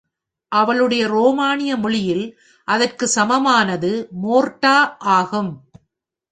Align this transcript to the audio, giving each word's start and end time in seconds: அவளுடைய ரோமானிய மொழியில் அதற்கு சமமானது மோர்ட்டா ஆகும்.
அவளுடைய 0.51 1.07
ரோமானிய 1.07 1.77
மொழியில் 1.77 2.25
அதற்கு 2.67 3.07
சமமானது 3.07 3.91
மோர்ட்டா 4.23 4.77
ஆகும். 4.97 5.51